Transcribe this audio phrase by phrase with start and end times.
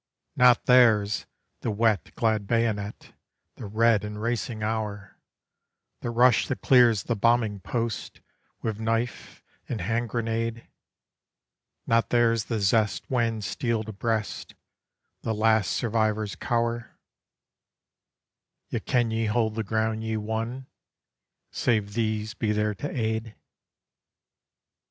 [0.35, 1.27] Not theirs,
[1.59, 3.13] the wet glad bayonet,
[3.57, 5.19] the red and racing hour,
[5.99, 8.19] The rush that clears the bombing post
[8.63, 10.67] with knife and hand grenade;
[11.85, 14.55] Not theirs the zest when, steel to breast,
[15.21, 16.97] the last survivors cower,
[18.69, 20.65] Yet can ye hold the ground ye won,
[21.51, 23.35] save these be there to aid?